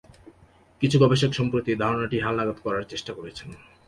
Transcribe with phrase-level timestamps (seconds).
[0.81, 3.49] কিছু গবেষক সম্প্রতি ধারণাটি হালনাগাদ করার চেষ্টা করেছেন।